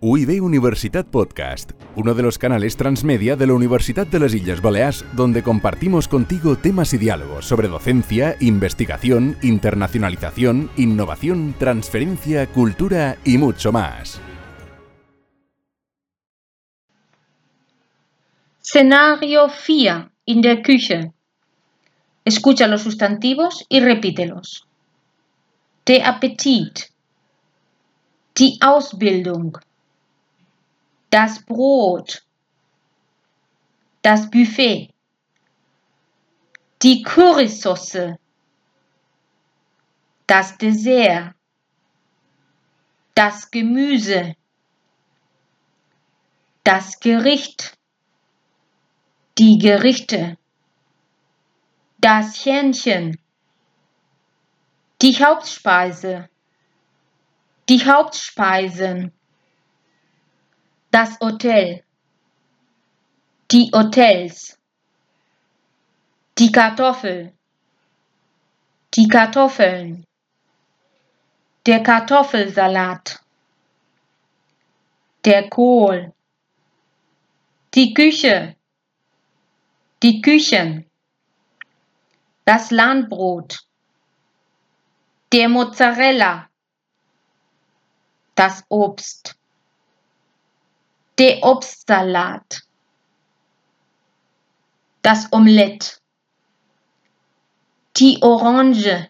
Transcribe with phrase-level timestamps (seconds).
[0.00, 5.04] UIB Universitat Podcast, uno de los canales transmedia de la Universidad de las Islas Baleares,
[5.14, 13.72] donde compartimos contigo temas y diálogos sobre docencia, investigación, internacionalización, innovación, transferencia, cultura y mucho
[13.72, 14.20] más.
[18.60, 21.12] Scenario 4 in der Küche.
[22.24, 24.64] Escucha los sustantivos y repítelos.
[25.86, 26.82] Der Appetit.
[28.36, 29.58] Die Ausbildung.
[31.10, 32.22] Das Brot.
[34.02, 34.92] Das Buffet.
[36.82, 38.16] Die Currysauce.
[40.26, 41.34] Das Dessert.
[43.14, 44.36] Das Gemüse.
[46.62, 47.76] Das Gericht.
[49.38, 50.36] Die Gerichte.
[51.98, 53.18] Das Hähnchen.
[55.00, 56.28] Die Hauptspeise.
[57.68, 59.17] Die Hauptspeisen.
[60.90, 61.84] Das Hotel.
[63.50, 64.58] Die Hotels.
[66.38, 67.34] Die Kartoffel.
[68.94, 70.06] Die Kartoffeln.
[71.66, 73.20] Der Kartoffelsalat.
[75.26, 76.14] Der Kohl.
[77.74, 78.56] Die Küche.
[80.02, 80.90] Die Küchen.
[82.46, 83.58] Das Landbrot.
[85.32, 86.48] Der Mozzarella.
[88.34, 89.37] Das Obst.
[91.18, 92.62] Der Obstsalat.
[95.02, 96.00] Das Omelett.
[97.96, 99.08] Die Orange.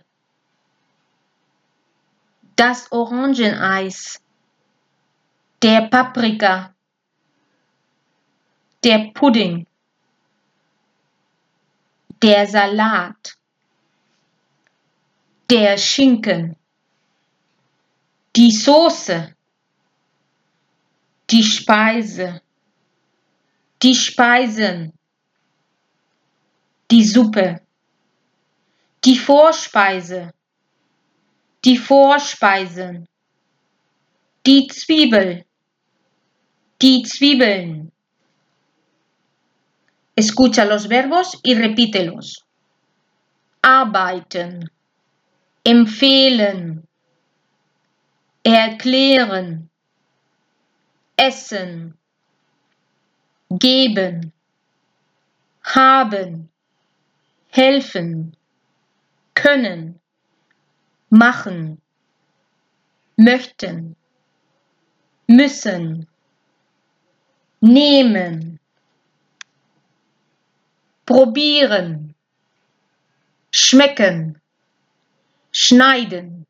[2.56, 4.22] Das Orangeneis.
[5.60, 6.74] Der Paprika.
[8.82, 9.66] Der Pudding.
[12.22, 13.36] Der Salat.
[15.50, 16.56] Der Schinken.
[18.34, 19.34] Die Soße
[21.30, 22.40] die Speise,
[23.82, 24.92] die Speisen,
[26.90, 27.60] die Suppe,
[29.04, 30.32] die Vorspeise,
[31.64, 33.06] die Vorspeisen,
[34.46, 35.44] die Zwiebel,
[36.80, 37.92] die Zwiebeln.
[40.14, 42.44] Escucha los verbos y repítelos.
[43.62, 44.70] Arbeiten,
[45.62, 46.88] empfehlen,
[48.42, 49.70] erklären,
[51.18, 51.98] essen,
[53.50, 54.32] geben,
[55.62, 56.48] haben,
[57.50, 58.36] helfen,
[59.34, 60.00] können,
[61.10, 61.80] machen,
[63.16, 63.96] möchten,
[65.26, 66.06] müssen,
[67.60, 68.60] nehmen,
[71.04, 72.14] probieren,
[73.50, 74.40] schmecken,
[75.50, 76.46] schneiden,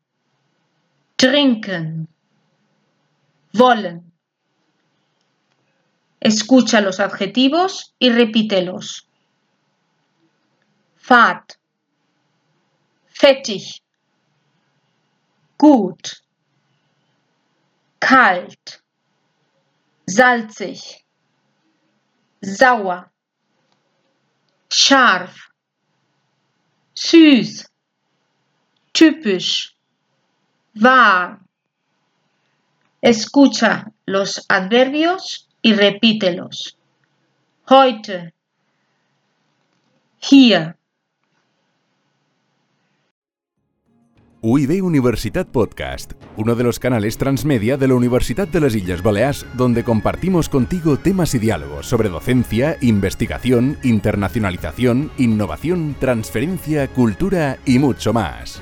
[1.17, 2.07] trinken,
[3.53, 4.08] wollen.
[6.19, 9.07] Escucha los adjetivos y repítelos.
[10.97, 11.43] Fad,
[13.07, 13.81] fettig,
[15.57, 16.21] gut,
[17.99, 18.81] kalt,
[20.07, 20.81] salzig,
[22.43, 23.09] sauer,
[24.69, 25.49] scharf,
[26.95, 27.65] süß,
[28.93, 29.73] typisch,
[30.75, 31.39] wahr.
[33.01, 36.77] Escucha los adverbios y repítelos.
[37.67, 38.33] Heute.
[40.19, 40.75] Hier.
[44.41, 49.45] UIB Universitat Podcast, uno de los canales transmedia de la Universidad de las Islas Baleares,
[49.55, 58.13] donde compartimos contigo temas y diálogos sobre docencia, investigación, internacionalización, innovación, transferencia, cultura y mucho
[58.13, 58.61] más.